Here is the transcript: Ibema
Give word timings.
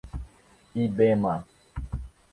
Ibema 0.83 1.33